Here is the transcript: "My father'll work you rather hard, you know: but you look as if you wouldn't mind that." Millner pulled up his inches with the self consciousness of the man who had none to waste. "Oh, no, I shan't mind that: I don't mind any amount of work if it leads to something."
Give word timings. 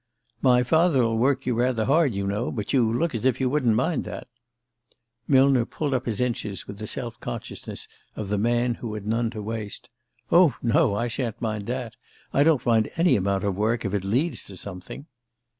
"My 0.41 0.63
father'll 0.63 1.15
work 1.15 1.45
you 1.45 1.53
rather 1.53 1.85
hard, 1.85 2.11
you 2.11 2.25
know: 2.25 2.49
but 2.51 2.73
you 2.73 2.91
look 2.91 3.13
as 3.13 3.23
if 3.23 3.39
you 3.39 3.51
wouldn't 3.51 3.75
mind 3.75 4.03
that." 4.05 4.27
Millner 5.27 5.63
pulled 5.63 5.93
up 5.93 6.07
his 6.07 6.19
inches 6.19 6.65
with 6.65 6.79
the 6.79 6.87
self 6.87 7.19
consciousness 7.19 7.87
of 8.15 8.29
the 8.29 8.39
man 8.39 8.73
who 8.81 8.95
had 8.95 9.05
none 9.05 9.29
to 9.29 9.43
waste. 9.43 9.89
"Oh, 10.31 10.55
no, 10.63 10.95
I 10.95 11.05
shan't 11.07 11.39
mind 11.39 11.67
that: 11.67 11.97
I 12.33 12.41
don't 12.41 12.65
mind 12.65 12.89
any 12.97 13.15
amount 13.15 13.43
of 13.43 13.55
work 13.55 13.85
if 13.85 13.93
it 13.93 14.03
leads 14.03 14.43
to 14.45 14.57
something." 14.57 15.05